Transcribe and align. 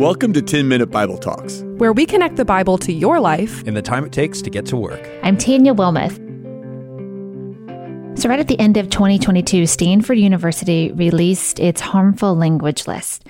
Welcome 0.00 0.32
to 0.32 0.40
10 0.40 0.66
Minute 0.66 0.86
Bible 0.86 1.18
Talks, 1.18 1.60
where 1.76 1.92
we 1.92 2.06
connect 2.06 2.36
the 2.36 2.44
Bible 2.46 2.78
to 2.78 2.90
your 2.90 3.20
life 3.20 3.62
in 3.64 3.74
the 3.74 3.82
time 3.82 4.02
it 4.02 4.12
takes 4.12 4.40
to 4.40 4.48
get 4.48 4.64
to 4.64 4.76
work. 4.78 5.06
I'm 5.22 5.36
Tanya 5.36 5.74
Wilmoth. 5.74 6.16
So, 8.18 8.30
right 8.30 8.40
at 8.40 8.48
the 8.48 8.58
end 8.58 8.78
of 8.78 8.88
2022, 8.88 9.66
Stanford 9.66 10.16
University 10.16 10.90
released 10.92 11.60
its 11.60 11.82
harmful 11.82 12.34
language 12.34 12.86
list. 12.86 13.26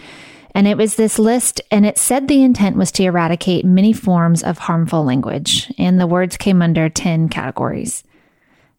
And 0.55 0.69
it 0.69 0.77
was 0.77 0.95
this 0.95 1.19
list, 1.19 1.61
and 1.73 1.85
it 1.85 1.99
said 1.99 2.29
the 2.29 2.45
intent 2.45 2.77
was 2.77 2.93
to 2.93 3.03
eradicate 3.03 3.65
many 3.65 3.93
forms 3.93 4.45
of 4.45 4.59
harmful 4.59 5.03
language. 5.03 5.73
And 5.77 5.99
the 5.99 6.07
words 6.07 6.37
came 6.37 6.63
under 6.63 6.89
10 6.89 7.31
categories. 7.31 8.05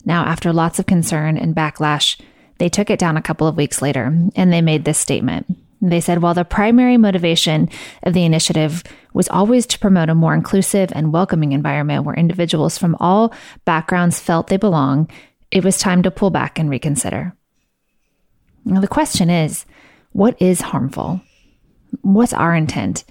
Now, 0.06 0.24
after 0.24 0.54
lots 0.54 0.80
of 0.80 0.86
concern 0.86 1.38
and 1.38 1.54
backlash, 1.54 2.18
they 2.58 2.70
took 2.70 2.90
it 2.90 3.00
down 3.00 3.18
a 3.18 3.22
couple 3.22 3.48
of 3.48 3.58
weeks 3.58 3.82
later 3.82 4.18
and 4.38 4.54
they 4.54 4.62
made 4.62 4.86
this 4.86 4.98
statement. 4.98 5.58
They 5.82 6.00
said, 6.00 6.22
while 6.22 6.36
the 6.36 6.46
primary 6.46 6.98
motivation 6.98 7.70
of 8.04 8.14
the 8.14 8.24
initiative 8.24 8.84
was 9.14 9.28
always 9.30 9.66
to 9.68 9.80
promote 9.80 10.10
a 10.10 10.16
more 10.16 10.36
inclusive 10.36 10.92
and 10.94 11.12
welcoming 11.12 11.54
environment 11.54 12.06
where 12.06 12.16
individuals 12.16 12.78
from 12.78 12.96
all 13.00 13.34
backgrounds 13.66 14.20
felt 14.20 14.48
they 14.48 14.58
belong, 14.58 15.10
it 15.50 15.64
was 15.64 15.78
time 15.78 16.04
to 16.04 16.12
pull 16.12 16.30
back 16.30 16.60
and 16.60 16.70
reconsider. 16.70 17.36
Now, 18.64 18.80
the 18.80 18.88
question 18.88 19.30
is 19.30 19.66
what 20.12 20.40
is 20.40 20.62
harmful? 20.62 21.22
What's 22.02 22.34
our 22.34 22.56
intent? 22.56 23.04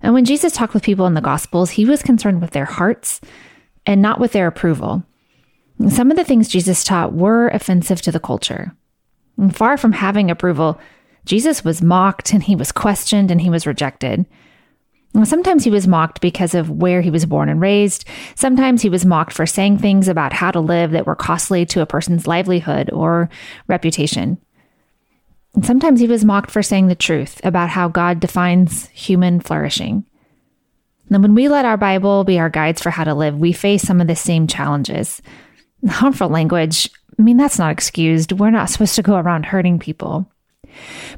And 0.00 0.12
when 0.12 0.24
Jesus 0.24 0.52
talked 0.52 0.74
with 0.74 0.82
people 0.82 1.06
in 1.06 1.14
the 1.14 1.20
Gospels, 1.20 1.70
he 1.70 1.84
was 1.84 2.02
concerned 2.02 2.40
with 2.42 2.50
their 2.50 2.64
hearts 2.64 3.20
and 3.86 4.02
not 4.02 4.20
with 4.20 4.32
their 4.32 4.46
approval. 4.46 5.04
Some 5.88 6.10
of 6.10 6.16
the 6.16 6.24
things 6.24 6.48
Jesus 6.48 6.84
taught 6.84 7.14
were 7.14 7.48
offensive 7.48 8.02
to 8.02 8.12
the 8.12 8.20
culture. 8.20 8.76
And 9.38 9.54
far 9.54 9.76
from 9.76 9.92
having 9.92 10.30
approval, 10.30 10.78
Jesus 11.24 11.64
was 11.64 11.82
mocked 11.82 12.32
and 12.32 12.42
he 12.42 12.56
was 12.56 12.72
questioned 12.72 13.30
and 13.30 13.40
he 13.40 13.50
was 13.50 13.66
rejected. 13.66 14.26
Sometimes 15.22 15.62
he 15.62 15.70
was 15.70 15.86
mocked 15.86 16.20
because 16.20 16.54
of 16.54 16.70
where 16.70 17.00
he 17.00 17.10
was 17.10 17.24
born 17.24 17.48
and 17.48 17.60
raised. 17.60 18.04
Sometimes 18.34 18.82
he 18.82 18.88
was 18.88 19.06
mocked 19.06 19.32
for 19.32 19.46
saying 19.46 19.78
things 19.78 20.08
about 20.08 20.32
how 20.32 20.50
to 20.50 20.58
live 20.58 20.90
that 20.90 21.06
were 21.06 21.14
costly 21.14 21.64
to 21.66 21.82
a 21.82 21.86
person's 21.86 22.26
livelihood 22.26 22.90
or 22.92 23.30
reputation. 23.68 24.38
And 25.54 25.64
sometimes 25.64 26.00
he 26.00 26.08
was 26.08 26.24
mocked 26.24 26.50
for 26.50 26.64
saying 26.64 26.88
the 26.88 26.96
truth 26.96 27.40
about 27.44 27.68
how 27.68 27.86
God 27.86 28.18
defines 28.18 28.88
human 28.88 29.38
flourishing. 29.38 30.04
And 31.10 31.22
when 31.22 31.36
we 31.36 31.48
let 31.48 31.64
our 31.64 31.76
Bible 31.76 32.24
be 32.24 32.40
our 32.40 32.50
guides 32.50 32.82
for 32.82 32.90
how 32.90 33.04
to 33.04 33.14
live, 33.14 33.38
we 33.38 33.52
face 33.52 33.82
some 33.82 34.00
of 34.00 34.08
the 34.08 34.16
same 34.16 34.48
challenges. 34.48 35.22
Harmful 35.88 36.28
language, 36.28 36.90
I 37.16 37.22
mean, 37.22 37.36
that's 37.36 37.58
not 37.58 37.70
excused. 37.70 38.32
We're 38.32 38.50
not 38.50 38.68
supposed 38.70 38.96
to 38.96 39.02
go 39.02 39.14
around 39.14 39.46
hurting 39.46 39.78
people. 39.78 40.28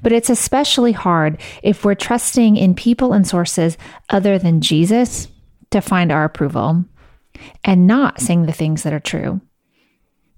But 0.02 0.12
it's 0.12 0.30
especially 0.30 0.92
hard 0.92 1.40
if 1.62 1.84
we're 1.84 1.94
trusting 1.94 2.56
in 2.56 2.74
people 2.74 3.12
and 3.12 3.26
sources 3.26 3.76
other 4.10 4.38
than 4.38 4.60
Jesus 4.60 5.28
to 5.70 5.80
find 5.80 6.12
our 6.12 6.24
approval 6.24 6.84
and 7.64 7.86
not 7.86 8.20
saying 8.20 8.46
the 8.46 8.52
things 8.52 8.82
that 8.82 8.92
are 8.92 9.00
true. 9.00 9.40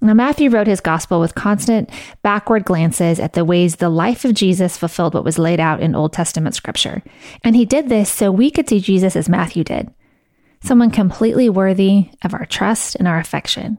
Now, 0.01 0.15
Matthew 0.15 0.49
wrote 0.49 0.69
his 0.69 0.81
gospel 0.81 1.19
with 1.19 1.35
constant 1.35 1.91
backward 2.23 2.65
glances 2.65 3.19
at 3.19 3.33
the 3.33 3.45
ways 3.45 3.77
the 3.77 3.89
life 3.89 4.25
of 4.25 4.35
Jesus 4.35 4.79
fulfilled 4.79 5.15
what 5.15 5.25
was 5.25 5.41
laid 5.41 5.59
out 5.59 5.81
in 5.81 5.97
Old 5.97 6.13
Testament 6.13 6.55
scripture. 6.55 7.03
And 7.43 7.57
he 7.57 7.65
did 7.65 7.89
this 7.89 8.09
so 8.09 8.31
we 8.31 8.51
could 8.51 8.69
see 8.69 8.79
Jesus 8.81 9.17
as 9.17 9.29
Matthew 9.29 9.65
did 9.65 9.93
someone 10.63 10.91
completely 10.91 11.49
worthy 11.49 12.11
of 12.25 12.35
our 12.35 12.45
trust 12.45 12.97
and 12.97 13.07
our 13.07 13.19
affection. 13.19 13.79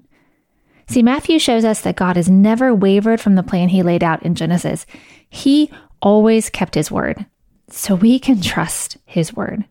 See, 0.90 1.04
Matthew 1.04 1.38
shows 1.38 1.66
us 1.66 1.82
that 1.82 1.96
God 1.96 2.16
has 2.16 2.30
never 2.30 2.74
wavered 2.74 3.22
from 3.22 3.36
the 3.36 3.44
plan 3.44 3.70
he 3.70 3.84
laid 3.84 4.04
out 4.04 4.24
in 4.24 4.34
Genesis. 4.34 4.88
He 5.30 5.72
always 6.02 6.50
kept 6.50 6.74
his 6.74 6.90
word. 6.90 7.28
So 7.70 7.94
we 7.94 8.18
can 8.18 8.42
trust 8.42 8.98
his 9.06 9.32
word. 9.32 9.66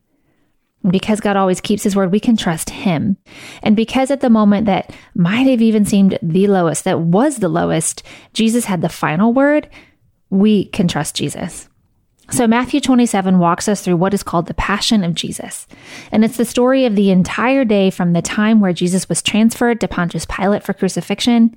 And 0.85 0.93
because 0.93 1.19
God 1.19 1.37
always 1.37 1.61
keeps 1.61 1.83
his 1.83 1.97
word, 1.97 2.13
we 2.13 2.21
can 2.21 2.37
trust 2.37 2.71
him. 2.71 3.17
And 3.65 3.75
because 3.75 4.13
at 4.13 4.21
the 4.21 4.31
moment 4.31 4.67
that 4.67 4.95
might 5.17 5.49
have 5.49 5.61
even 5.61 5.85
seemed 5.85 6.21
the 6.23 6.47
lowest, 6.47 6.85
that 6.85 7.01
was 7.01 7.39
the 7.39 7.49
lowest, 7.49 8.05
Jesus 8.33 8.67
had 8.67 8.81
the 8.81 8.89
final 8.89 9.33
word, 9.33 9.69
we 10.31 10.67
can 10.67 10.87
trust 10.87 11.17
Jesus. 11.17 11.69
So, 12.31 12.47
Matthew 12.47 12.81
27 12.81 13.39
walks 13.39 13.69
us 13.69 13.81
through 13.81 13.97
what 13.97 14.13
is 14.13 14.23
called 14.23 14.47
the 14.47 14.55
Passion 14.55 15.03
of 15.03 15.15
Jesus. 15.15 15.67
And 16.13 16.25
it's 16.25 16.37
the 16.37 16.45
story 16.45 16.85
of 16.85 16.95
the 16.95 17.11
entire 17.11 17.65
day 17.65 17.89
from 17.91 18.13
the 18.13 18.21
time 18.21 18.61
where 18.61 18.75
Jesus 18.75 19.09
was 19.09 19.23
transferred 19.23 19.81
to 19.81 19.89
Pontius 19.89 20.27
Pilate 20.27 20.63
for 20.63 20.75
crucifixion 20.75 21.57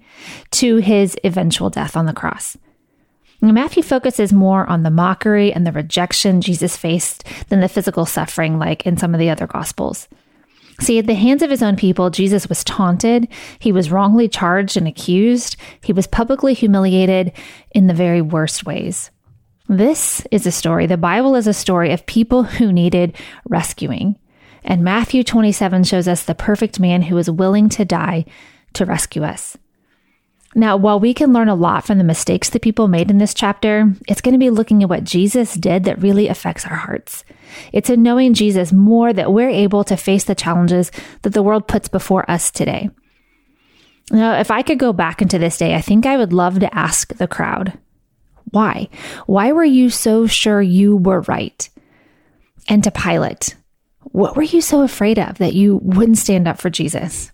to 0.52 0.78
his 0.78 1.18
eventual 1.26 1.70
death 1.70 1.98
on 1.98 2.06
the 2.06 2.14
cross. 2.14 2.56
Matthew 3.42 3.84
focuses 3.84 4.32
more 4.32 4.66
on 4.70 4.84
the 4.84 4.92
mockery 4.92 5.52
and 5.52 5.66
the 5.66 5.72
rejection 5.72 6.42
Jesus 6.42 6.78
faced 6.78 7.26
than 7.50 7.60
the 7.60 7.68
physical 7.68 8.06
suffering, 8.06 8.60
like 8.60 8.86
in 8.86 8.98
some 8.98 9.14
of 9.14 9.20
the 9.20 9.30
other 9.30 9.48
gospels. 9.48 10.08
See, 10.80 11.00
at 11.00 11.06
the 11.06 11.16
hands 11.16 11.42
of 11.42 11.50
his 11.50 11.62
own 11.62 11.76
people, 11.76 12.10
Jesus 12.12 12.48
was 12.48 12.64
taunted, 12.64 13.28
he 13.60 13.72
was 13.72 13.92
wrongly 13.92 14.28
charged 14.28 14.78
and 14.78 14.88
accused, 14.88 15.58
he 15.84 15.92
was 15.92 16.08
publicly 16.08 16.54
humiliated 16.54 17.34
in 17.72 17.88
the 17.88 17.94
very 17.94 18.22
worst 18.22 18.66
ways. 18.66 19.12
This 19.72 20.22
is 20.32 20.46
a 20.46 20.52
story, 20.52 20.86
the 20.86 20.98
Bible 20.98 21.34
is 21.34 21.48
a 21.48 21.54
story 21.54 21.94
of 21.94 22.06
people 22.06 22.44
who 22.44 22.74
needed 22.74 23.16
rescuing. 23.48 24.20
And 24.66 24.84
Matthew 24.84 25.24
27 25.24 25.86
shows 25.86 26.10
us 26.10 26.24
the 26.24 26.36
perfect 26.36 26.78
man 26.78 27.04
who 27.04 27.18
is 27.18 27.32
willing 27.32 27.70
to 27.70 27.86
die 27.86 28.26
to 28.74 28.86
rescue 28.86 29.24
us. 29.24 29.56
Now, 30.54 30.76
while 30.76 31.00
we 31.00 31.14
can 31.14 31.32
learn 31.32 31.48
a 31.48 31.56
lot 31.56 31.86
from 31.86 32.00
the 32.00 32.04
mistakes 32.04 32.50
that 32.50 32.62
people 32.62 32.90
made 32.90 33.10
in 33.10 33.18
this 33.18 33.34
chapter, 33.34 33.94
it's 34.10 34.20
going 34.20 34.34
to 34.34 34.38
be 34.38 34.50
looking 34.50 34.84
at 34.84 34.90
what 34.90 35.06
Jesus 35.06 35.54
did 35.54 35.86
that 35.86 36.02
really 36.02 36.28
affects 36.28 36.66
our 36.66 36.76
hearts. 36.76 37.24
It's 37.72 37.90
in 37.90 38.04
knowing 38.04 38.34
Jesus 38.34 38.74
more 38.74 39.14
that 39.14 39.32
we're 39.32 39.48
able 39.48 39.86
to 39.86 39.96
face 39.96 40.26
the 40.26 40.36
challenges 40.36 40.92
that 41.22 41.30
the 41.30 41.44
world 41.44 41.70
puts 41.70 41.88
before 41.88 42.30
us 42.30 42.52
today. 42.52 42.90
Now, 44.12 44.38
if 44.38 44.52
I 44.52 44.64
could 44.64 44.80
go 44.80 44.92
back 44.92 45.22
into 45.22 45.40
this 45.40 45.58
day, 45.58 45.76
I 45.76 45.80
think 45.80 46.06
I 46.06 46.18
would 46.18 46.34
love 46.34 46.60
to 46.60 46.76
ask 46.76 47.16
the 47.16 47.28
crowd, 47.30 47.80
why? 48.52 48.90
Why 49.26 49.52
were 49.52 49.64
you 49.64 49.90
so 49.90 50.28
sure 50.28 50.62
you 50.62 50.98
were 50.98 51.22
right? 51.22 51.70
And 52.68 52.84
to 52.84 52.92
Pilate, 52.92 53.56
what 54.04 54.36
were 54.36 54.44
you 54.44 54.62
so 54.62 54.82
afraid 54.84 55.18
of 55.18 55.38
that 55.40 55.54
you 55.54 55.78
wouldn't 55.84 56.18
stand 56.18 56.48
up 56.48 56.60
for 56.60 56.70
Jesus? 56.70 57.32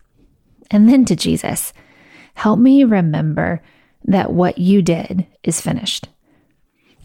And 0.72 0.88
then 0.88 1.06
to 1.06 1.16
Jesus, 1.16 1.74
Help 2.38 2.60
me 2.60 2.84
remember 2.84 3.64
that 4.06 4.32
what 4.32 4.60
you 4.60 4.84
did 4.84 5.26
is 5.44 5.60
finished. 5.60 6.08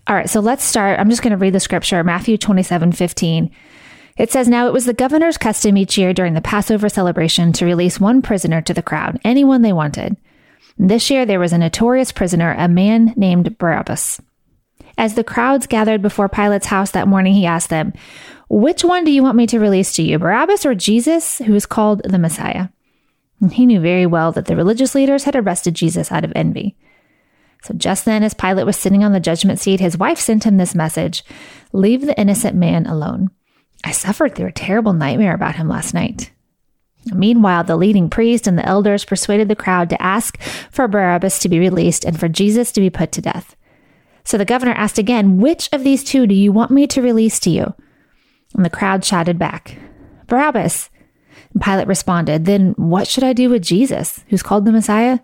All 0.07 0.15
right, 0.15 0.29
so 0.29 0.41
let's 0.41 0.63
start. 0.63 1.01
I'm 1.01 1.09
just 1.09 1.23
going 1.23 1.31
to 1.31 1.39
read 1.39 1.55
the 1.55 1.61
scripture, 1.61 2.05
Matthew 2.05 2.37
27 2.37 2.93
15. 2.93 3.51
It 4.19 4.31
says, 4.31 4.47
Now 4.47 4.67
it 4.67 4.75
was 4.75 4.85
the 4.85 4.93
governor's 4.93 5.39
custom 5.39 5.79
each 5.79 5.97
year 5.97 6.13
during 6.13 6.35
the 6.35 6.43
Passover 6.43 6.91
celebration 6.91 7.55
to 7.55 7.65
release 7.65 7.99
one 7.99 8.21
prisoner 8.21 8.61
to 8.61 8.75
the 8.75 8.83
crowd, 8.83 9.21
anyone 9.25 9.63
they 9.63 9.73
wanted. 9.73 10.19
This 10.79 11.11
year 11.11 11.27
there 11.27 11.41
was 11.41 11.53
a 11.53 11.59
notorious 11.59 12.13
prisoner, 12.13 12.55
a 12.57 12.69
man 12.69 13.15
named 13.17 13.59
Barabbas. 13.59 14.21
As 14.99 15.15
the 15.15 15.25
crowds 15.25 15.67
gathered 15.67 16.03
before 16.03 16.29
Pilate's 16.29 16.67
house 16.67 16.91
that 16.93 17.09
morning, 17.09 17.35
he 17.35 17.47
asked 17.47 17.71
them, 17.71 17.93
Which 18.49 18.85
one 18.85 19.05
do 19.05 19.11
you 19.11 19.23
want 19.23 19.37
me 19.37 19.47
to 19.49 19.59
release 19.59 19.93
to 19.95 20.03
you, 20.03 20.19
Barabbas 20.19 20.67
or 20.67 20.75
Jesus, 20.75 21.39
who 21.39 21.55
is 21.55 21.67
called 21.67 22.03
the 22.05 22.19
Messiah? 22.19 22.69
And 23.41 23.53
he 23.53 23.67
knew 23.67 23.81
very 23.81 24.07
well 24.07 24.33
that 24.33 24.47
the 24.47 24.57
religious 24.57 24.95
leaders 24.95 25.25
had 25.25 25.35
arrested 25.35 25.75
Jesus 25.75 26.13
out 26.13 26.25
of 26.25 26.33
envy. 26.37 26.77
So 27.63 27.75
just 27.75 28.05
then, 28.05 28.23
as 28.23 28.35
Pilate 28.35 28.67
was 28.67 28.77
sitting 28.77 29.05
on 29.05 29.13
the 29.13 29.21
judgment 29.21 29.61
seat, 29.61 29.81
his 29.81 29.97
wife 29.97 30.19
sent 30.19 30.45
him 30.45 30.57
this 30.57 30.75
message 30.75 31.25
Leave 31.73 32.07
the 32.07 32.19
innocent 32.21 32.57
man 32.57 32.87
alone. 32.87 33.31
I 33.85 33.93
suffered 33.93 34.35
through 34.35 34.49
a 34.49 34.53
terrible 34.53 34.93
nightmare 34.93 35.35
about 35.35 35.57
him 35.57 35.69
last 35.69 35.95
night. 35.95 36.33
Meanwhile, 37.07 37.65
the 37.65 37.77
leading 37.77 38.09
priest 38.09 38.47
and 38.47 38.57
the 38.57 38.67
elders 38.67 39.05
persuaded 39.05 39.49
the 39.49 39.57
crowd 39.57 39.91
to 39.91 40.03
ask 40.03 40.41
for 40.71 40.87
Barabbas 40.87 41.39
to 41.41 41.49
be 41.49 41.59
released 41.59 42.05
and 42.05 42.19
for 42.19 42.29
Jesus 42.29 42.71
to 42.73 42.81
be 42.81 42.91
put 42.91 43.13
to 43.13 43.23
death. 43.23 43.57
So 44.25 44.39
the 44.39 44.45
governor 44.45 44.73
asked 44.73 44.99
again, 44.99 45.39
Which 45.39 45.69
of 45.73 45.83
these 45.83 46.05
two 46.05 46.27
do 46.27 46.35
you 46.35 46.53
want 46.53 46.71
me 46.71 46.87
to 46.89 47.03
release 47.03 47.41
to 47.41 47.51
you? 47.51 47.75
And 48.55 48.65
the 48.65 48.71
crowd 48.71 49.05
shouted 49.05 49.39
back, 49.39 49.77
Barabbas. 50.27 50.91
And 51.53 51.63
Pilate 51.63 51.89
responded, 51.89 52.45
Then 52.45 52.75
what 52.77 53.09
should 53.09 53.25
I 53.25 53.33
do 53.33 53.51
with 53.51 53.63
Jesus, 53.63 54.25
who's 54.29 54.43
called 54.43 54.65
the 54.65 54.73
Messiah? 54.73 55.21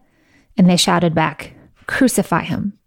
And 0.56 0.69
they 0.69 0.76
shouted 0.76 1.14
back, 1.14 1.54
Crucify 1.86 2.42
him. 2.42 2.77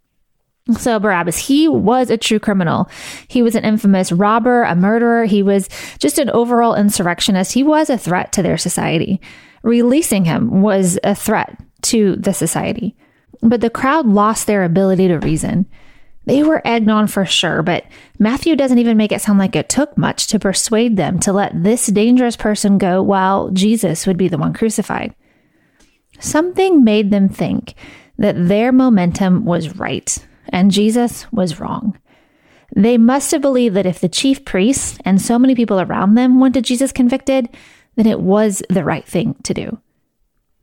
So 0.70 1.00
Barabbas, 1.00 1.38
he 1.38 1.66
was 1.66 2.08
a 2.08 2.16
true 2.16 2.38
criminal. 2.38 2.88
He 3.26 3.42
was 3.42 3.56
an 3.56 3.64
infamous 3.64 4.12
robber, 4.12 4.62
a 4.62 4.76
murderer. 4.76 5.24
He 5.24 5.42
was 5.42 5.68
just 5.98 6.18
an 6.18 6.30
overall 6.30 6.76
insurrectionist. 6.76 7.52
He 7.52 7.64
was 7.64 7.90
a 7.90 7.98
threat 7.98 8.32
to 8.32 8.42
their 8.42 8.56
society. 8.56 9.20
Releasing 9.64 10.24
him 10.24 10.62
was 10.62 11.00
a 11.02 11.16
threat 11.16 11.58
to 11.82 12.14
the 12.16 12.32
society. 12.32 12.96
But 13.42 13.60
the 13.60 13.70
crowd 13.70 14.06
lost 14.06 14.46
their 14.46 14.62
ability 14.62 15.08
to 15.08 15.18
reason. 15.18 15.66
They 16.26 16.44
were 16.44 16.62
egged 16.64 16.88
on 16.88 17.08
for 17.08 17.24
sure, 17.24 17.64
but 17.64 17.84
Matthew 18.20 18.54
doesn't 18.54 18.78
even 18.78 18.96
make 18.96 19.10
it 19.10 19.20
sound 19.20 19.40
like 19.40 19.56
it 19.56 19.68
took 19.68 19.98
much 19.98 20.28
to 20.28 20.38
persuade 20.38 20.96
them 20.96 21.18
to 21.20 21.32
let 21.32 21.60
this 21.60 21.88
dangerous 21.88 22.36
person 22.36 22.78
go 22.78 23.02
while 23.02 23.50
Jesus 23.50 24.06
would 24.06 24.16
be 24.16 24.28
the 24.28 24.38
one 24.38 24.52
crucified. 24.52 25.16
Something 26.20 26.84
made 26.84 27.10
them 27.10 27.28
think 27.28 27.74
that 28.18 28.46
their 28.46 28.70
momentum 28.70 29.44
was 29.44 29.76
right 29.76 30.24
and 30.48 30.70
Jesus 30.70 31.30
was 31.32 31.60
wrong. 31.60 31.98
They 32.74 32.96
must 32.96 33.30
have 33.32 33.42
believed 33.42 33.76
that 33.76 33.86
if 33.86 34.00
the 34.00 34.08
chief 34.08 34.44
priests 34.44 34.98
and 35.04 35.20
so 35.20 35.38
many 35.38 35.54
people 35.54 35.80
around 35.80 36.14
them 36.14 36.40
wanted 36.40 36.64
Jesus 36.64 36.92
convicted, 36.92 37.48
then 37.96 38.06
it 38.06 38.20
was 38.20 38.62
the 38.70 38.84
right 38.84 39.06
thing 39.06 39.34
to 39.44 39.54
do. 39.54 39.78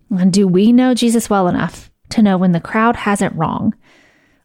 And 0.09 0.33
do 0.33 0.47
we 0.47 0.71
know 0.71 0.93
Jesus 0.95 1.29
well 1.29 1.47
enough 1.47 1.91
to 2.09 2.23
know 2.23 2.37
when 2.37 2.51
the 2.51 2.59
crowd 2.59 2.95
has 2.95 3.21
it 3.21 3.35
wrong? 3.35 3.75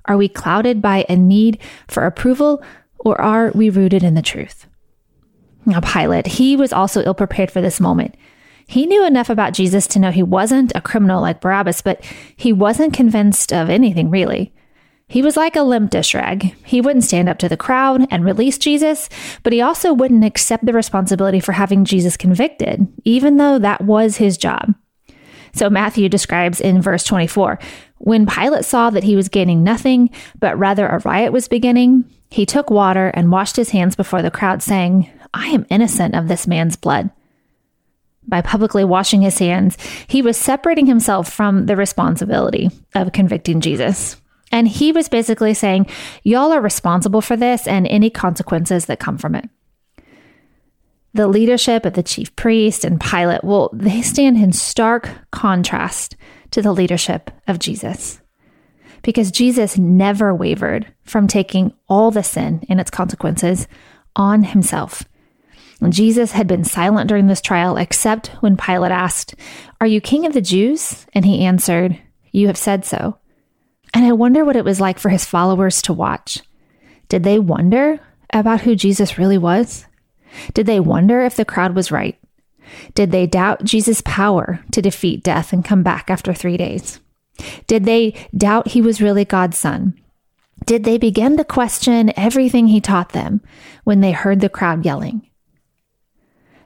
Are 0.04 0.19
we 0.19 0.28
clouded 0.28 0.82
by 0.82 1.06
a 1.08 1.16
need 1.16 1.58
for 1.88 2.04
approval 2.04 2.62
or 2.98 3.19
are 3.19 3.50
we 3.54 3.70
rooted 3.70 4.02
in 4.02 4.14
the 4.14 4.22
truth? 4.22 4.66
Now, 5.66 5.80
Pilate, 5.80 6.26
he 6.26 6.56
was 6.56 6.75
also 6.75 7.02
ill 7.02 7.14
prepared 7.14 7.50
for 7.50 7.62
this 7.62 7.80
moment. 7.80 8.14
He 8.66 8.87
knew 8.87 9.06
enough 9.06 9.30
about 9.30 9.54
Jesus 9.54 9.87
to 9.88 9.98
know 9.98 10.10
he 10.10 10.22
wasn't 10.22 10.72
a 10.75 10.80
criminal 10.80 11.22
like 11.22 11.40
Barabbas, 11.40 11.82
but 11.82 12.04
he 12.37 12.52
wasn't 12.52 12.92
convinced 12.92 13.52
of 13.52 13.70
anything 13.70 14.10
really. 14.10 14.52
He 15.06 15.22
was 15.22 15.36
like 15.36 15.54
a 15.54 15.62
limp 15.62 15.90
dish 15.90 16.14
rag. 16.14 16.54
He 16.64 16.80
wouldn't 16.80 17.04
stand 17.04 17.28
up 17.28 17.38
to 17.38 17.48
the 17.48 17.56
crowd 17.56 18.06
and 18.10 18.24
release 18.24 18.58
Jesus, 18.58 19.08
but 19.42 19.52
he 19.52 19.60
also 19.60 19.92
wouldn't 19.92 20.24
accept 20.24 20.64
the 20.64 20.72
responsibility 20.72 21.40
for 21.40 21.52
having 21.52 21.84
Jesus 21.84 22.16
convicted, 22.16 22.86
even 23.04 23.36
though 23.36 23.58
that 23.58 23.82
was 23.82 24.16
his 24.16 24.38
job. 24.38 24.74
So 25.52 25.70
Matthew 25.70 26.08
describes 26.08 26.60
in 26.60 26.82
verse 26.82 27.04
24 27.04 27.60
when 27.98 28.26
Pilate 28.26 28.66
saw 28.66 28.90
that 28.90 29.04
he 29.04 29.16
was 29.16 29.30
gaining 29.30 29.64
nothing, 29.64 30.10
but 30.38 30.58
rather 30.58 30.86
a 30.86 30.98
riot 31.00 31.32
was 31.32 31.48
beginning, 31.48 32.04
he 32.28 32.44
took 32.44 32.68
water 32.68 33.08
and 33.08 33.32
washed 33.32 33.56
his 33.56 33.70
hands 33.70 33.96
before 33.96 34.20
the 34.20 34.30
crowd, 34.30 34.62
saying, 34.62 35.10
I 35.32 35.46
am 35.48 35.66
innocent 35.70 36.14
of 36.14 36.28
this 36.28 36.46
man's 36.46 36.76
blood. 36.76 37.10
By 38.26 38.42
publicly 38.42 38.84
washing 38.84 39.22
his 39.22 39.38
hands, 39.38 39.78
he 40.06 40.20
was 40.20 40.36
separating 40.36 40.84
himself 40.84 41.32
from 41.32 41.64
the 41.64 41.76
responsibility 41.76 42.70
of 42.94 43.12
convicting 43.12 43.62
Jesus. 43.62 44.20
And 44.54 44.68
he 44.68 44.92
was 44.92 45.08
basically 45.08 45.52
saying, 45.52 45.88
Y'all 46.22 46.52
are 46.52 46.60
responsible 46.60 47.20
for 47.20 47.36
this 47.36 47.66
and 47.66 47.88
any 47.88 48.08
consequences 48.08 48.86
that 48.86 49.00
come 49.00 49.18
from 49.18 49.34
it. 49.34 49.50
The 51.12 51.26
leadership 51.26 51.84
of 51.84 51.94
the 51.94 52.04
chief 52.04 52.34
priest 52.36 52.84
and 52.84 53.00
Pilate, 53.00 53.42
well, 53.42 53.68
they 53.72 54.00
stand 54.00 54.36
in 54.36 54.52
stark 54.52 55.10
contrast 55.32 56.14
to 56.52 56.62
the 56.62 56.70
leadership 56.70 57.32
of 57.48 57.58
Jesus. 57.58 58.20
Because 59.02 59.32
Jesus 59.32 59.76
never 59.76 60.32
wavered 60.32 60.86
from 61.02 61.26
taking 61.26 61.72
all 61.88 62.12
the 62.12 62.22
sin 62.22 62.64
and 62.68 62.80
its 62.80 62.92
consequences 62.92 63.66
on 64.14 64.44
himself. 64.44 65.02
Jesus 65.88 66.30
had 66.30 66.46
been 66.46 66.62
silent 66.62 67.08
during 67.08 67.26
this 67.26 67.40
trial, 67.40 67.76
except 67.76 68.28
when 68.38 68.56
Pilate 68.56 68.92
asked, 68.92 69.34
Are 69.80 69.86
you 69.88 70.00
king 70.00 70.26
of 70.26 70.32
the 70.32 70.40
Jews? 70.40 71.06
And 71.12 71.24
he 71.24 71.44
answered, 71.44 71.98
You 72.30 72.46
have 72.46 72.56
said 72.56 72.84
so. 72.84 73.18
And 73.94 74.05
I 74.05 74.12
wonder 74.12 74.44
what 74.44 74.56
it 74.56 74.64
was 74.64 74.81
like 74.81 74.99
for 74.99 75.08
his 75.08 75.25
followers 75.25 75.81
to 75.82 75.93
watch. 75.93 76.41
Did 77.08 77.23
they 77.23 77.38
wonder 77.38 78.00
about 78.32 78.62
who 78.62 78.75
Jesus 78.75 79.19
really 79.19 79.38
was? 79.38 79.87
Did 80.52 80.67
they 80.67 80.81
wonder 80.81 81.23
if 81.23 81.37
the 81.37 81.44
crowd 81.44 81.76
was 81.76 81.93
right? 81.93 82.19
Did 82.94 83.12
they 83.12 83.26
doubt 83.26 83.62
Jesus' 83.62 84.02
power 84.05 84.64
to 84.73 84.82
defeat 84.82 85.23
death 85.23 85.52
and 85.52 85.64
come 85.64 85.85
back 85.85 86.11
after 86.11 86.35
three 86.35 86.56
days? 86.56 86.99
Did 87.67 87.85
they 87.85 88.14
doubt 88.37 88.69
he 88.69 88.82
was 88.82 89.00
really 89.02 89.25
God's 89.25 89.58
son? 89.58 89.94
Did 90.67 90.85
they 90.85 90.99
begin 90.99 91.37
to 91.37 91.44
question 91.44 92.12
everything 92.17 92.69
he 92.69 92.81
taught 92.81 93.11
them 93.11 93.43
when 93.85 94.00
they 94.00 94.12
heard 94.12 94.40
the 94.40 94.49
crowd 94.49 94.85
yelling? 94.85 95.29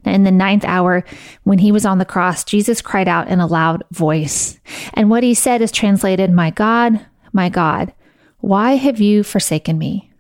In 0.05 0.25
the 0.25 0.31
ninth 0.31 0.65
hour, 0.65 1.05
when 1.43 1.59
he 1.59 1.73
was 1.73 1.85
on 1.85 1.99
the 1.99 2.05
cross, 2.05 2.45
Jesus 2.45 2.81
cried 2.81 3.09
out 3.09 3.29
in 3.29 3.41
a 3.41 3.47
loud 3.47 3.83
voice. 3.91 4.59
And 4.95 5.11
what 5.11 5.23
he 5.23 5.35
said 5.35 5.61
is 5.61 5.73
translated, 5.73 6.31
My 6.31 6.51
God, 6.51 7.05
my 7.33 7.49
God, 7.49 7.93
why 8.39 8.77
have 8.77 9.01
you 9.01 9.23
forsaken 9.23 9.79
me? 9.79 10.13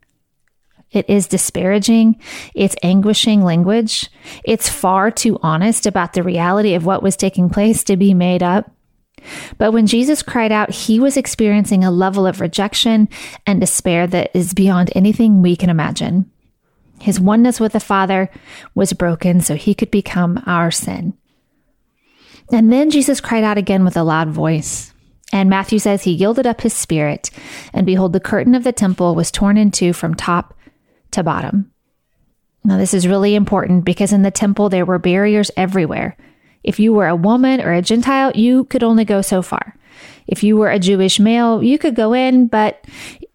It 0.91 1.09
is 1.09 1.27
disparaging. 1.27 2.21
It's 2.55 2.77
anguishing 2.83 3.43
language. 3.43 4.09
It's 4.45 4.69
far 4.69 5.11
too 5.11 5.39
honest 5.43 5.87
about 5.87 6.15
the 6.15 6.23
reality 6.23 6.75
of 6.75 6.87
what 6.87 7.03
was 7.03 7.17
taking 7.17 7.51
place 7.51 7.85
to 7.85 7.97
be 7.97 8.15
made 8.15 8.43
up. 8.43 8.71
But 9.59 9.73
when 9.73 9.87
Jesus 9.87 10.23
cried 10.23 10.53
out, 10.53 10.71
he 10.71 10.99
was 11.01 11.17
experiencing 11.17 11.85
a 11.85 11.91
level 11.91 12.27
of 12.27 12.41
rejection 12.41 13.09
and 13.47 13.61
despair 13.61 14.07
that 14.07 14.31
is 14.33 14.55
beyond 14.55 14.91
anything 14.95 15.43
we 15.43 15.57
can 15.57 15.71
imagine. 15.71 16.31
His 17.01 17.21
oneness 17.21 17.61
with 17.61 17.73
the 17.73 17.81
Father 17.81 18.31
was 18.75 18.93
broken 18.93 19.41
so 19.41 19.55
he 19.55 19.75
could 19.75 19.91
become 19.91 20.43
our 20.47 20.71
sin. 20.71 21.15
And 22.51 22.73
then 22.73 22.91
Jesus 22.91 23.21
cried 23.21 23.45
out 23.45 23.59
again 23.59 23.85
with 23.85 23.97
a 23.97 24.03
loud 24.03 24.31
voice. 24.31 24.93
And 25.33 25.51
Matthew 25.51 25.79
says 25.79 26.03
he 26.03 26.13
yielded 26.13 26.47
up 26.47 26.63
his 26.63 26.73
spirit, 26.73 27.31
and 27.73 27.85
behold, 27.85 28.13
the 28.13 28.21
curtain 28.21 28.55
of 28.55 28.65
the 28.65 28.73
temple 28.73 29.15
was 29.15 29.31
torn 29.31 29.59
in 29.59 29.71
two 29.71 29.93
from 29.93 30.15
top 30.15 30.55
to 31.11 31.23
bottom. 31.23 31.71
Now, 32.65 32.79
this 32.79 32.95
is 32.95 33.07
really 33.07 33.35
important 33.35 33.85
because 33.85 34.13
in 34.13 34.23
the 34.23 34.31
temple 34.31 34.69
there 34.69 34.87
were 34.87 34.99
barriers 34.99 35.51
everywhere. 35.57 36.17
If 36.65 36.81
you 36.81 36.93
were 36.93 37.07
a 37.07 37.17
woman 37.17 37.61
or 37.61 37.73
a 37.73 37.83
Gentile, 37.83 38.33
you 38.35 38.65
could 38.65 38.83
only 38.83 39.05
go 39.05 39.23
so 39.23 39.43
far. 39.43 39.77
If 40.27 40.43
you 40.43 40.57
were 40.57 40.71
a 40.71 40.79
Jewish 40.79 41.19
male, 41.19 41.63
you 41.63 41.79
could 41.79 41.95
go 41.95 42.13
in, 42.13 42.47
but 42.47 42.85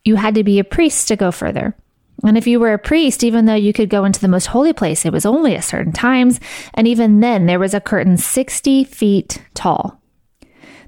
you 0.03 0.15
had 0.15 0.35
to 0.35 0.43
be 0.43 0.59
a 0.59 0.63
priest 0.63 1.07
to 1.07 1.15
go 1.15 1.31
further. 1.31 1.75
And 2.23 2.37
if 2.37 2.47
you 2.47 2.59
were 2.59 2.73
a 2.73 2.79
priest, 2.79 3.23
even 3.23 3.45
though 3.45 3.55
you 3.55 3.73
could 3.73 3.89
go 3.89 4.05
into 4.05 4.21
the 4.21 4.27
most 4.27 4.45
holy 4.45 4.71
place, 4.71 5.05
it 5.05 5.11
was 5.11 5.25
only 5.25 5.55
at 5.55 5.63
certain 5.63 5.91
times. 5.91 6.39
And 6.73 6.87
even 6.87 7.19
then, 7.19 7.45
there 7.45 7.59
was 7.59 7.73
a 7.73 7.81
curtain 7.81 8.17
60 8.17 8.83
feet 8.85 9.41
tall. 9.53 9.99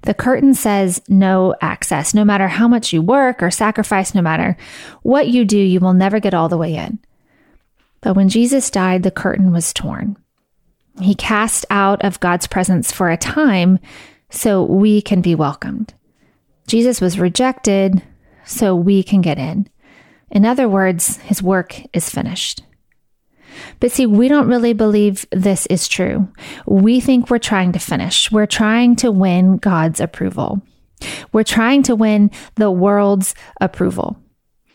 The 0.06 0.14
curtain 0.14 0.54
says 0.54 1.02
no 1.10 1.56
access. 1.62 2.14
No 2.14 2.24
matter 2.24 2.48
how 2.48 2.68
much 2.68 2.94
you 2.94 3.02
work 3.02 3.42
or 3.42 3.50
sacrifice, 3.50 4.14
no 4.14 4.22
matter 4.22 4.56
what 5.02 5.28
you 5.28 5.46
do, 5.46 5.58
you 5.58 5.80
will 5.80 5.94
never 5.94 6.20
get 6.20 6.34
all 6.34 6.48
the 6.48 6.58
way 6.58 6.76
in. 6.76 7.00
But 8.02 8.16
when 8.16 8.30
Jesus 8.30 8.70
died, 8.70 9.02
the 9.02 9.10
curtain 9.10 9.52
was 9.52 9.74
torn. 9.74 10.16
He 11.02 11.16
cast 11.16 11.66
out 11.72 12.06
of 12.06 12.20
God's 12.20 12.46
presence 12.46 12.92
for 12.92 13.10
a 13.10 13.18
time 13.18 13.80
so 14.30 14.64
we 14.64 15.02
can 15.02 15.22
be 15.22 15.34
welcomed. 15.34 15.94
Jesus 16.68 17.02
was 17.02 17.20
rejected 17.20 18.02
so 18.46 18.76
we 18.76 19.02
can 19.02 19.22
get 19.22 19.40
in. 19.40 19.68
In 20.30 20.46
other 20.46 20.70
words, 20.70 21.18
his 21.18 21.42
work 21.42 21.82
is 21.94 22.10
finished. 22.10 22.62
But 23.80 23.92
see, 23.92 24.06
we 24.06 24.28
don't 24.28 24.48
really 24.48 24.74
believe 24.74 25.26
this 25.32 25.66
is 25.68 25.88
true. 25.88 26.28
We 26.66 27.00
think 27.00 27.30
we're 27.30 27.40
trying 27.40 27.72
to 27.74 27.80
finish. 27.80 28.32
We're 28.32 28.46
trying 28.46 28.96
to 28.98 29.12
win 29.12 29.58
God's 29.58 30.00
approval. 30.00 30.62
We're 31.32 31.44
trying 31.44 31.84
to 31.84 31.96
win 31.96 32.32
the 32.56 32.72
world's 32.72 33.36
approval. 33.60 34.18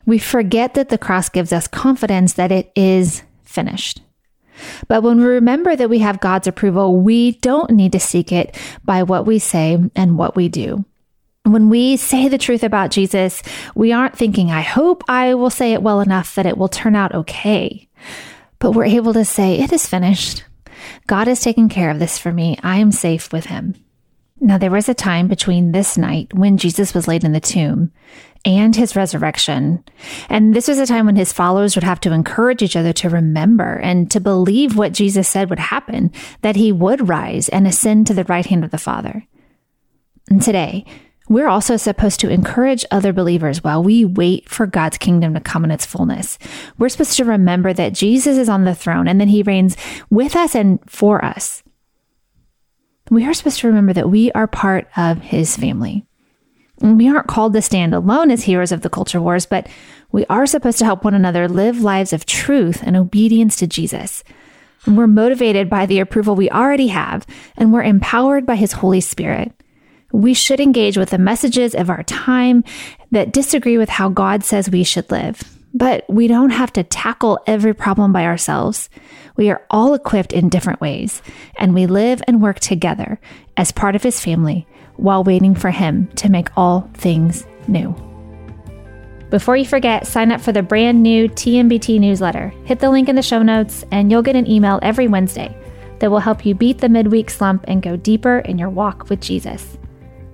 We 0.07 0.19
forget 0.19 0.75
that 0.75 0.89
the 0.89 0.99
cross 0.99 1.29
gives 1.29 1.53
us 1.53 1.67
confidence 1.67 2.35
that 2.35 2.53
it 2.53 2.73
is 2.75 3.23
finished. 3.45 4.03
But 4.89 5.03
when 5.03 5.19
we 5.19 5.25
remember 5.25 5.75
that 5.75 5.91
we 5.91 6.01
have 6.01 6.21
God's 6.21 6.47
approval, 6.47 6.97
we 6.97 7.33
don't 7.33 7.71
need 7.71 7.93
to 7.93 8.01
seek 8.01 8.33
it 8.33 8.59
by 8.85 9.03
what 9.03 9.27
we 9.27 9.39
say 9.39 9.79
and 9.97 10.19
what 10.19 10.37
we 10.37 10.49
do. 10.49 10.85
When 11.45 11.71
we 11.71 11.97
say 11.97 12.29
the 12.29 12.39
truth 12.39 12.63
about 12.63 12.91
Jesus, 12.91 13.43
we 13.75 13.93
aren't 13.93 14.17
thinking, 14.17 14.51
I 14.51 14.61
hope 14.61 15.03
I 15.09 15.35
will 15.35 15.51
say 15.51 15.73
it 15.73 15.83
well 15.83 16.01
enough 16.01 16.35
that 16.35 16.47
it 16.47 16.59
will 16.59 16.69
turn 16.69 16.95
out 16.95 17.15
okay 17.15 17.89
but 18.61 18.73
we're 18.73 18.85
able 18.85 19.13
to 19.15 19.25
say, 19.25 19.59
It 19.59 19.73
is 19.73 19.89
finished. 19.89 20.45
God 21.09 21.27
has 21.27 21.41
taken 21.41 21.69
care 21.69 21.91
of 21.91 21.99
this 21.99 22.17
for 22.19 22.33
me. 22.33 22.57
I 22.63 22.79
am 22.79 22.93
safe 22.93 23.33
with 23.33 23.47
him. 23.47 23.75
Now, 24.43 24.57
there 24.57 24.71
was 24.71 24.89
a 24.89 24.95
time 24.95 25.29
between 25.29 25.73
this 25.73 25.99
night 25.99 26.33
when 26.33 26.57
Jesus 26.57 26.95
was 26.95 27.07
laid 27.07 27.25
in 27.25 27.33
the 27.33 27.41
tomb 27.41 27.93
and 28.43 28.75
his 28.75 28.97
resurrection. 28.97 29.85
And 30.31 30.55
this 30.55 30.67
was 30.67 30.79
a 30.79 30.87
time 30.87 31.05
when 31.05 31.17
his 31.17 31.33
followers 31.33 31.77
would 31.77 31.85
have 31.85 32.01
to 32.01 32.13
encourage 32.13 32.63
each 32.63 32.77
other 32.77 32.95
to 32.95 33.11
remember 33.11 33.77
and 33.77 34.11
to 34.11 34.21
believe 34.21 34.77
what 34.77 34.93
Jesus 34.93 35.29
said 35.29 35.51
would 35.51 35.59
happen, 35.59 36.11
that 36.41 36.57
he 36.57 36.73
would 36.73 37.09
rise 37.09 37.51
and 37.51 37.67
ascend 37.67 38.07
to 38.07 38.15
the 38.15 38.25
right 38.25 38.47
hand 38.47 38.65
of 38.65 38.71
the 38.71 38.79
Father. 38.79 39.27
And 40.31 40.41
today, 40.41 40.87
we're 41.31 41.49
also 41.49 41.77
supposed 41.77 42.19
to 42.21 42.29
encourage 42.29 42.85
other 42.91 43.13
believers 43.13 43.63
while 43.63 43.85
we 43.85 44.05
wait 44.05 44.49
for 44.49 44.67
God's 44.67 44.99
kingdom 44.99 45.33
to 45.35 45.41
come 45.41 45.65
in 45.65 45.71
its 45.71 45.87
fullness. 45.87 46.41
We're 46.77 46.89
supposed 46.89 47.17
to 47.19 47.25
remember 47.25 47.73
that 47.73 47.93
Jesus 47.93 48.37
is 48.37 48.49
on 48.49 48.65
the 48.65 48.75
throne 48.75 49.07
and 49.07 49.21
that 49.21 49.29
he 49.29 49.45
reigns 49.45 49.77
with 50.11 50.35
us 50.35 50.57
and 50.57 50.81
for 50.91 51.25
us. 51.25 51.63
We 53.11 53.25
are 53.25 53.33
supposed 53.33 53.61
to 53.61 53.69
remember 53.69 53.93
that 53.93 54.11
we 54.11 54.33
are 54.33 54.49
part 54.49 54.89
of 54.97 55.23
his 55.23 55.57
family. 55.57 56.05
We 56.81 57.09
aren't 57.09 57.29
called 57.29 57.53
to 57.53 57.63
stand 57.63 57.95
alone 57.95 58.33
as 58.33 58.43
heroes 58.43 58.73
of 58.73 58.81
the 58.81 58.91
culture 58.91 59.21
wars, 59.21 59.47
but 59.47 59.69
we 60.11 60.27
are 60.27 60.47
supposed 60.47 60.79
to 60.79 60.85
help 60.85 61.05
one 61.05 61.15
another 61.15 61.47
live 61.47 61.81
lives 61.81 62.13
of 62.13 62.27
truth 62.27 62.83
and 62.83 62.97
obedience 62.97 63.55
to 63.57 63.69
Jesus. 63.69 64.25
And 64.85 64.97
we're 64.99 65.07
motivated 65.07 65.71
by 65.71 65.87
the 65.87 66.01
approval 66.01 66.35
we 66.35 66.51
already 66.51 66.89
have, 66.89 67.25
and 67.57 67.73
we're 67.73 67.85
empowered 67.85 68.47
by 68.47 68.57
his 68.57 68.73
Holy 68.73 69.01
Spirit. 69.01 69.53
We 70.13 70.35
should 70.35 70.61
engage 70.61 70.97
with 70.97 71.11
the 71.11 71.19
messages 71.19 71.75
of 71.75 71.91
our 71.91 72.03
time 72.05 72.65
that 73.11 73.33
disagree 73.33 73.79
with 73.79 73.89
how 73.89 74.09
God 74.09 74.45
says 74.45 74.71
we 74.71 74.85
should 74.85 75.11
live. 75.11 75.43
But 75.73 76.05
we 76.09 76.27
don't 76.27 76.51
have 76.51 76.73
to 76.73 76.83
tackle 76.83 77.39
every 77.47 77.75
problem 77.75 78.13
by 78.13 78.25
ourselves. 78.25 78.91
We 79.37 79.51
are 79.51 79.65
all 79.71 79.95
equipped 79.95 80.33
in 80.33 80.49
different 80.49 80.81
ways, 80.81 81.23
and 81.57 81.75
we 81.75 81.87
live 81.87 82.21
and 82.27 82.43
work 82.43 82.59
together 82.59 83.21
as 83.57 83.71
part 83.71 83.95
of 83.95 84.03
His 84.03 84.21
family 84.21 84.67
while 84.97 85.23
waiting 85.23 85.55
for 85.55 85.71
Him 85.71 86.09
to 86.17 86.29
make 86.29 86.49
all 86.57 86.91
things 86.95 87.47
new. 87.69 87.95
Before 89.31 89.57
you 89.57 89.65
forget, 89.65 90.09
sign 90.09 90.33
up 90.33 90.41
for 90.41 90.51
the 90.51 90.63
brand 90.63 91.05
new 91.05 91.29
TMBT 91.29 92.01
newsletter. 92.01 92.53
Hit 92.65 92.81
the 92.81 92.91
link 92.91 93.09
in 93.09 93.15
the 93.15 93.23
show 93.23 93.45
notes, 93.45 93.85
and 93.93 94.11
you'll 94.11 94.23
get 94.23 94.35
an 94.35 94.51
email 94.51 94.81
every 94.83 95.07
Wednesday 95.07 95.57
that 96.01 96.11
will 96.11 96.19
help 96.19 96.45
you 96.45 96.55
beat 96.55 96.79
the 96.79 96.89
midweek 96.89 97.31
slump 97.31 97.65
and 97.69 97.81
go 97.81 97.97
deeper 97.97 98.41
in 98.41 98.59
your 98.59 98.71
walk 98.71 99.09
with 99.09 99.21
Jesus. 99.21 99.79